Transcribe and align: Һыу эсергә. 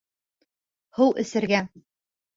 Һыу 1.01 1.13
эсергә. 1.25 1.63